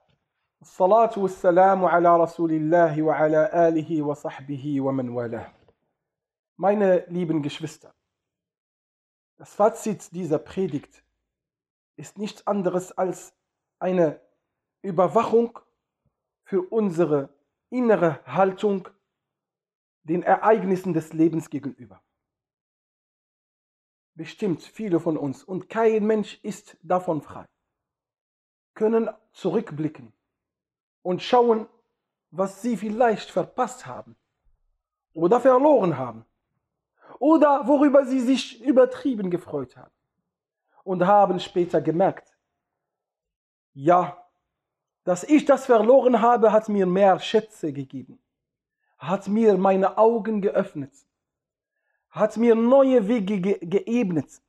[0.68, 5.52] الصلاة والسلام على رسول الله وعلى آله وصحبه ومن والاه.
[6.57, 7.94] Meine lieben Geschwister,
[9.38, 11.02] das Fazit dieser Predigt
[11.96, 13.33] ist nichts anderes als
[13.78, 14.20] eine
[14.83, 15.59] Überwachung
[16.44, 17.28] für unsere
[17.70, 18.88] innere Haltung
[20.02, 22.02] den Ereignissen des Lebens gegenüber.
[24.14, 27.46] Bestimmt viele von uns, und kein Mensch ist davon frei,
[28.74, 30.12] können zurückblicken
[31.03, 31.67] und schauen,
[32.31, 34.15] was sie vielleicht verpasst haben
[35.13, 36.25] oder verloren haben
[37.19, 39.93] oder worüber sie sich übertrieben gefreut haben
[40.83, 42.35] und haben später gemerkt,
[43.73, 44.17] ja,
[45.03, 48.19] dass ich das verloren habe, hat mir mehr Schätze gegeben,
[48.97, 50.93] hat mir meine Augen geöffnet,
[52.09, 54.41] hat mir neue Wege ge geebnet.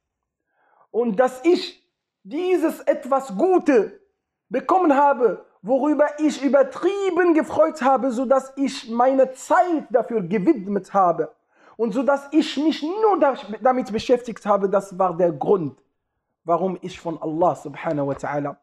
[0.90, 1.84] Und dass ich
[2.22, 4.00] dieses etwas Gute
[4.48, 11.34] bekommen habe, worüber ich übertrieben gefreut habe, so dass ich meine Zeit dafür gewidmet habe
[11.78, 13.18] und so dass ich mich nur
[13.62, 15.82] damit beschäftigt habe, das war der Grund,
[16.44, 18.56] warum ich von Allah subhanahu wa ta'ala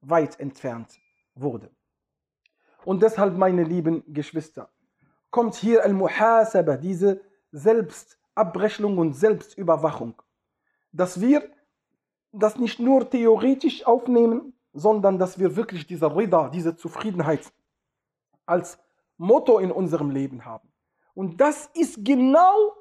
[0.00, 0.98] weit entfernt
[1.36, 1.70] wurde.
[2.84, 4.68] Und deshalb, meine lieben Geschwister,
[5.30, 7.20] kommt hier Al-Muhasaba, diese
[7.52, 10.20] Selbstabrechnung und Selbstüberwachung,
[10.90, 11.48] dass wir
[12.32, 17.51] das nicht nur theoretisch aufnehmen, sondern dass wir wirklich diese Rida, diese Zufriedenheit
[18.45, 18.77] als
[19.17, 20.71] Motto in unserem Leben haben.
[21.13, 22.73] Und das ist genau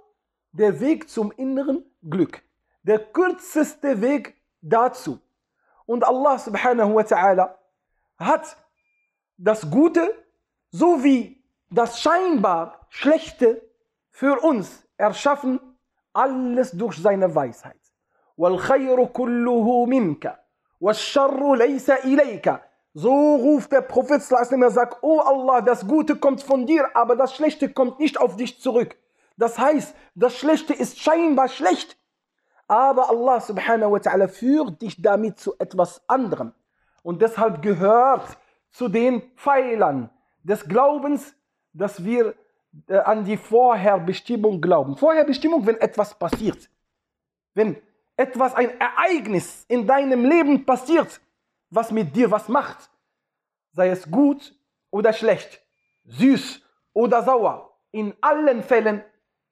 [0.53, 2.43] der Weg zum inneren Glück.
[2.83, 5.19] Der kürzeste Weg dazu.
[5.87, 7.55] Und Allah subhanahu wa ta'ala
[8.19, 8.57] hat
[9.37, 10.15] das Gute
[10.71, 13.63] sowie das scheinbar Schlechte
[14.11, 15.61] für uns erschaffen,
[16.13, 17.77] alles durch seine Weisheit.
[18.37, 20.40] والخير كله منك والشر ليس إليك
[22.94, 27.36] so ruft der Prophet er sagt, oh Allah, das Gute kommt von dir, aber das
[27.36, 28.98] Schlechte kommt nicht auf dich zurück.
[29.38, 31.98] Das heißt, das Schlechte ist scheinbar schlecht,
[32.68, 36.54] aber Allah subhanahu wa ta'ala führt dich damit zu etwas anderem.
[37.04, 38.38] Und deshalb gehört
[38.72, 40.10] zu den Pfeilern
[40.44, 41.34] des Glaubens,
[41.74, 42.34] dass wir
[42.88, 44.98] äh, an die Vorherbestimmung glauben.
[44.98, 46.70] Vorherbestimmung, wenn etwas passiert.
[47.54, 47.78] Wenn
[48.21, 51.21] etwas, ein Ereignis in deinem Leben passiert,
[51.71, 52.91] was mit dir was macht,
[53.73, 54.55] sei es gut
[54.91, 55.63] oder schlecht,
[56.05, 57.77] süß oder sauer.
[57.91, 59.03] In allen Fällen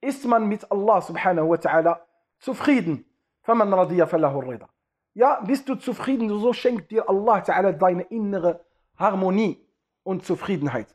[0.01, 2.01] ist man mit Allah subhanahu wa ta'ala
[2.39, 3.05] zufrieden.
[3.45, 4.67] فَمَنْ رَضِيَ فَلَهُ الرِّضَى
[5.15, 8.65] Ja, bist du zufrieden, so schenkt dir Allah ta'ala deine innere
[8.97, 9.67] Harmonie
[10.03, 10.95] und Zufriedenheit.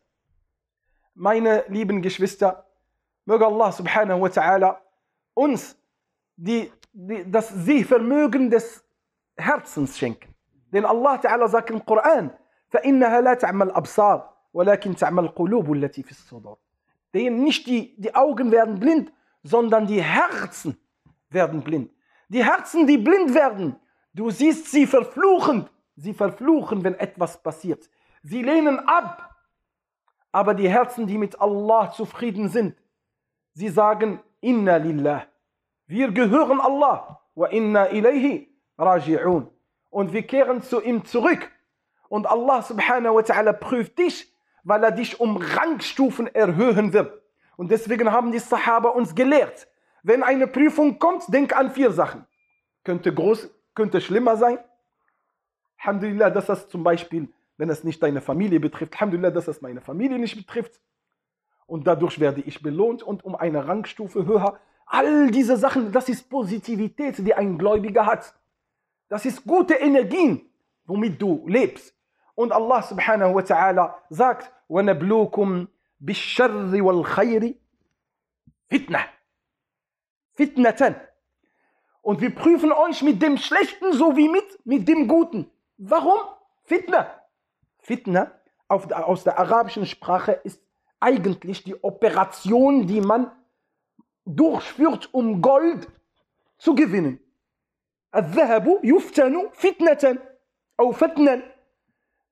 [1.14, 2.66] Meine lieben Geschwister,
[3.26, 4.82] möge Allah subhanahu wa ta'ala
[5.34, 5.78] uns
[6.36, 8.84] die, die, das Sehvermögen des
[9.38, 10.34] Herzens schenken.
[10.72, 12.32] Denn Allah Ta'ala sagt im Koran,
[12.70, 16.58] فإنها لا تعمى الأبصار ولكن تعمى القلوب التي في الصدور.
[17.14, 19.12] Denn nicht die, die Augen werden blind,
[19.44, 20.78] sondern die Herzen
[21.30, 21.92] werden blind.
[22.30, 23.76] Die Herzen, die blind werden,
[24.14, 25.68] du siehst sie verfluchen.
[25.96, 27.90] Sie verfluchen, wenn etwas passiert.
[28.22, 29.36] Sie lehnen ab.
[30.32, 32.76] Aber die Herzen, die mit Allah zufrieden sind,
[33.54, 35.26] sie sagen, Inna lillah.
[35.87, 37.21] wir gehören Allah.
[39.91, 41.51] Und wir kehren zu ihm zurück.
[42.09, 47.21] Und Allah subhanahu wa ta'ala prüft dich, weil er dich um Rangstufen erhöhen wird.
[47.57, 49.69] Und deswegen haben die Sahaba uns gelehrt,
[50.03, 52.27] wenn eine Prüfung kommt, denk an vier Sachen.
[52.83, 54.59] Könnte groß, könnte schlimmer sein.
[55.79, 59.81] Alhamdulillah, dass das zum Beispiel, wenn es nicht deine Familie betrifft, Alhamdulillah, dass das meine
[59.81, 60.81] Familie nicht betrifft.
[61.67, 64.59] Und dadurch werde ich belohnt und um eine Rangstufe höher.
[64.86, 68.34] All diese Sachen, das ist Positivität, die ein Gläubiger hat.
[69.08, 70.50] Das ist gute Energien,
[70.86, 71.94] womit du lebst.
[72.36, 75.68] Und Allah subhanahu wa ta'ala sagt, وَنَبْلُوكُمْ
[76.00, 77.56] بِالشَّرِّ وَالْخَيْرِ
[78.70, 79.00] Fitna.
[80.34, 80.96] Fitnatan.
[82.02, 85.52] Und wir prüfen euch mit dem Schlechten sowie mit, mit dem Guten.
[85.78, 86.20] Warum?
[86.64, 87.08] Fitna.
[87.80, 88.32] Fitna
[88.68, 90.62] auf, aus der arabischen Sprache ist
[91.00, 93.32] eigentlich die Operation, die man
[94.26, 95.88] durchführt, um Gold
[96.58, 97.20] zu gewinnen.
[98.16, 100.18] الذهب يفتن فتنة
[100.80, 101.42] أو فتنا.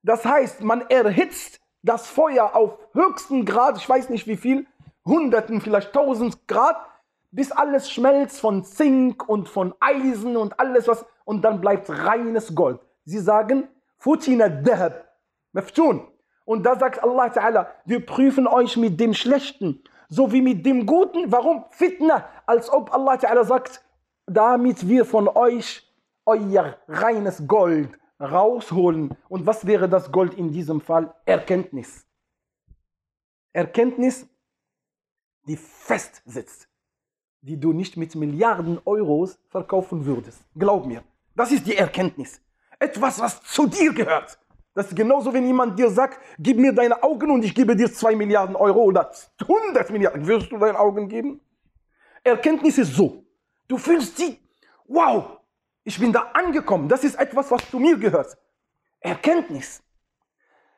[0.02, 4.66] Das heißt, man erhitzt das Feuer auf höchsten Grad, ich weiß nicht wie viel,
[5.04, 6.76] Hunderten, vielleicht tausend Grad,
[7.30, 12.54] bis alles schmelzt von Zink und von Eisen und alles was, und dann bleibt reines
[12.54, 12.80] Gold.
[13.04, 15.08] Sie sagen, Futina Dahab,
[15.52, 16.06] Meftun.
[16.44, 19.82] Und da sagt Allah Ta'ala, wir prüfen euch mit dem Schlechten,
[20.13, 21.31] sowie mit dem Guten.
[21.31, 21.65] Warum?
[21.71, 23.83] Fitna, als ob Allah Ta'ala sagt,
[24.25, 25.89] damit wir von euch
[26.25, 29.15] euer reines Gold rausholen.
[29.29, 31.13] Und was wäre das Gold in diesem Fall?
[31.25, 32.05] Erkenntnis.
[33.51, 34.27] Erkenntnis,
[35.47, 36.69] die fest sitzt,
[37.41, 40.41] die du nicht mit Milliarden Euros verkaufen würdest.
[40.55, 41.03] Glaub mir,
[41.35, 42.41] das ist die Erkenntnis.
[42.79, 44.39] Etwas, was zu dir gehört.
[44.73, 47.91] Das ist genauso, wenn jemand dir sagt, gib mir deine Augen und ich gebe dir
[47.93, 50.25] zwei Milliarden Euro oder 100 Milliarden.
[50.25, 51.39] Wirst du deine Augen geben?
[52.23, 53.23] Erkenntnis ist so.
[53.67, 54.39] Du fühlst sie,
[54.87, 55.37] wow,
[55.83, 56.89] ich bin da angekommen.
[56.89, 58.37] Das ist etwas, was zu mir gehört.
[58.99, 59.83] Erkenntnis.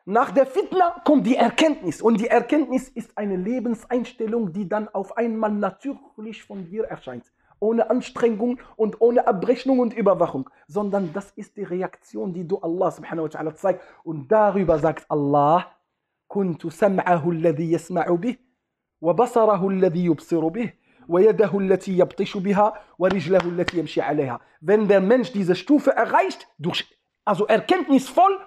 [0.03, 2.01] Nach der Fitna kommt die Erkenntnis.
[2.01, 7.25] Und die Erkenntnis ist eine Lebenseinstellung, die dann auf einmal natürlich von dir erscheint
[7.64, 10.48] Ohne Anstrengung und ohne Abrechnung und Überwachung.
[10.66, 13.82] Sondern das ist die Reaktion, die du Allah subhanahu wa ta'ala zeigst.
[14.02, 15.66] Und darüber sagt Allah,
[16.30, 18.36] كنت سمعه الذي يسمع به
[19.00, 20.72] وبصره الذي يبصر به
[21.08, 24.40] ويده التي يبطش بها ورجله التي يمشي عليها.
[24.61, 26.86] Wenn der Mensch diese Stufe erreicht, durch,
[27.24, 28.38] also erkenntnisvoll,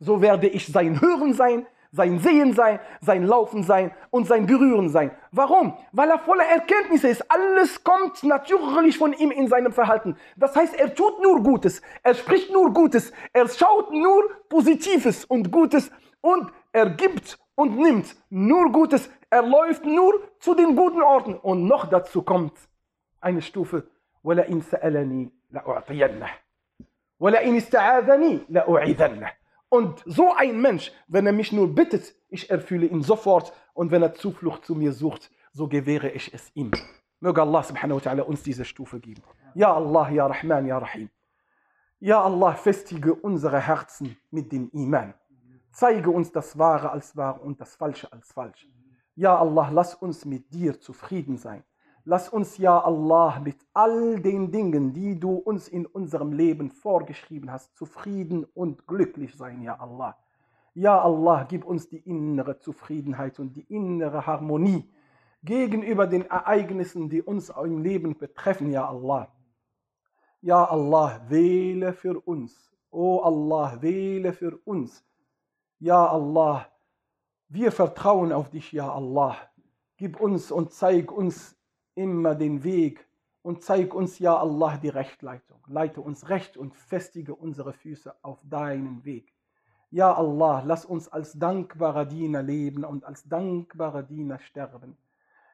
[0.00, 4.88] so werde ich sein Hören sein, sein Sehen sein, sein Laufen sein und sein Berühren
[4.90, 5.10] sein.
[5.32, 5.76] Warum?
[5.92, 7.30] Weil er voller Erkenntnisse ist.
[7.30, 10.16] Alles kommt natürlich von ihm in seinem Verhalten.
[10.36, 15.50] Das heißt, er tut nur Gutes, er spricht nur Gutes, er schaut nur Positives und
[15.50, 15.90] Gutes
[16.20, 19.10] und er gibt und nimmt nur Gutes.
[19.28, 21.34] Er läuft nur zu den guten Orten.
[21.34, 22.52] Und noch dazu kommt
[23.20, 23.86] eine Stufe.
[24.22, 26.28] وَلَئِنْ سَأَلَنِي لَأُعْطِيَنَّهُ
[27.20, 29.30] وَلَئِنْ اسْتَعَاذَنِي لَأُعِذَنَّهُ
[29.75, 33.51] und so ein Mensch, wenn er mich nur bittet, ich erfülle ihn sofort.
[33.73, 36.71] Und wenn er Zuflucht zu mir sucht, so gewähre ich es ihm.
[37.19, 39.21] Möge Allah subhanahu wa ta'ala uns diese Stufe geben.
[39.53, 41.09] Ja Allah, Ja Rahman, Ja Rahim.
[41.99, 45.13] Ja Allah, festige unsere Herzen mit dem Iman.
[45.73, 48.69] Zeige uns das Wahre als wahr und das Falsche als falsch.
[49.15, 51.65] Ja Allah, lass uns mit dir zufrieden sein.
[52.07, 57.51] Lass uns, ja Allah, mit all den Dingen, die du uns in unserem Leben vorgeschrieben
[57.51, 60.15] hast, zufrieden und glücklich sein, ja Allah.
[60.75, 64.87] Ja Allah, gib uns die innere Zufriedenheit und die innere Harmonie
[65.41, 69.27] gegenüber den Ereignissen, die uns im Leben betreffen, ja Allah.
[70.41, 72.71] Ja Allah, wähle für uns.
[72.91, 75.03] O Allah, wähle für uns.
[75.79, 76.67] Ja Allah,
[77.47, 79.37] wir vertrauen auf dich, ja Allah.
[79.97, 81.54] Gib uns und zeig uns
[81.95, 83.07] immer den Weg
[83.41, 85.59] und zeig uns, ja Allah, die Rechtleitung.
[85.67, 89.31] Leite uns recht und festige unsere Füße auf deinen Weg.
[89.91, 94.97] Ja Allah, lass uns als dankbarer Diener leben und als dankbarer Diener sterben.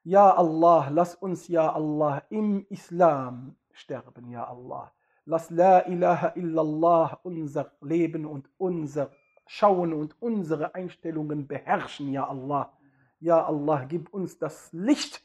[0.04, 4.92] Ja Allah, lass uns, ja Allah, im Islam sterben, ja Allah.
[5.26, 9.12] Lass La ilaha illallah unser Leben und unser
[9.46, 12.72] Schauen und unsere Einstellungen beherrschen, ja Allah.
[13.20, 15.21] Ja Allah, gib uns das Licht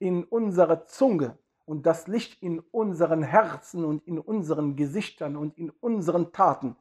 [0.00, 5.70] in unserer Zunge und das Licht in unseren Herzen und in unseren Gesichtern und in
[5.70, 6.76] unseren Taten.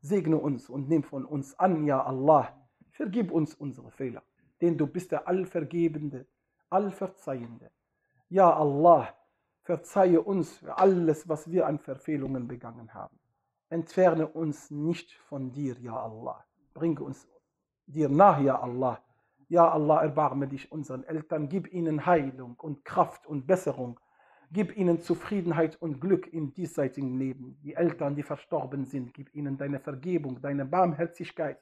[0.00, 2.54] Segne uns und nimm von uns an, ja Allah.
[2.90, 4.22] Vergib uns unsere Fehler,
[4.60, 6.26] denn du bist der Allvergebende,
[6.70, 7.70] Allverzeihende.
[8.28, 9.08] Ja Allah,
[9.62, 13.18] verzeihe uns für alles, was wir an Verfehlungen begangen haben.
[13.70, 16.44] Entferne uns nicht von dir, ja Allah.
[16.74, 17.26] Bringe uns
[17.86, 19.02] dir nach, ja Allah.
[19.48, 23.98] Ja Allah, erbarme dich unseren Eltern, gib ihnen Heilung und Kraft und Besserung.
[24.50, 27.58] Gib ihnen Zufriedenheit und Glück im diesseitigen Leben.
[27.62, 31.58] Die Eltern, die verstorben sind, gib ihnen deine Vergebung, deine Barmherzigkeit,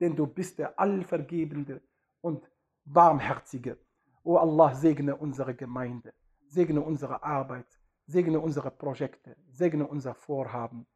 [0.00, 1.80] denn du bist der Allvergebende
[2.20, 2.50] und
[2.84, 3.78] Barmherzige.
[4.22, 6.12] O Allah, segne unsere Gemeinde,
[6.48, 10.86] segne unsere Arbeit, segne unsere Projekte, segne unser Vorhaben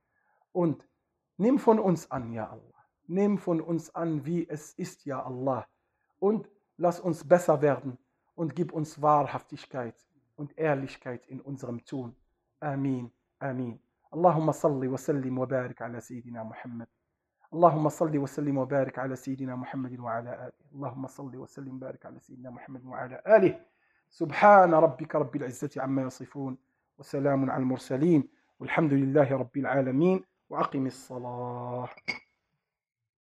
[0.52, 0.86] und
[1.38, 2.84] nimm von uns an, ja Allah.
[3.06, 5.66] Nimm von uns an, wie es ist, ja Allah.
[6.18, 7.98] Und lass uns besser werden
[8.34, 9.94] und gib uns Wahrhaftigkeit
[10.36, 12.14] und Ehrlichkeit in unserem Tun.
[12.60, 13.10] Amin,
[13.40, 13.78] Amin.
[14.14, 16.86] اللهم صل وسلم وبارك على سيدنا محمد
[17.54, 22.50] اللهم صل وسلم وبارك على سيدنا محمد وعلى آله اللهم صل وسلم وبارك على سيدنا
[22.50, 23.60] محمد وعلى آله
[24.10, 26.58] سبحان ربك رب العزة عما يصفون
[26.98, 28.28] وسلام على المرسلين
[28.60, 31.88] والحمد لله رب العالمين وأقم الصلاة